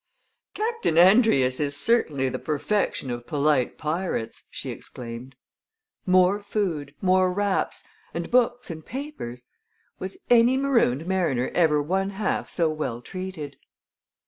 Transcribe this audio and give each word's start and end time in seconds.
"Captain 0.55 0.95
Andrius 0.97 1.59
is 1.59 1.77
certainly 1.77 2.27
the 2.27 2.39
perfection 2.39 3.11
of 3.11 3.27
polite 3.27 3.77
pirates," 3.77 4.45
she 4.49 4.71
exclaimed. 4.71 5.35
"More 6.07 6.41
food 6.41 6.95
more 7.01 7.31
wraps 7.31 7.83
and 8.11 8.31
books 8.31 8.71
and 8.71 8.83
papers! 8.83 9.43
Was 9.99 10.17
any 10.27 10.57
marooned 10.57 11.05
mariner 11.05 11.51
ever 11.53 11.83
one 11.83 12.09
half 12.17 12.49
so 12.49 12.67
well 12.67 12.99
treated?" 13.03 13.57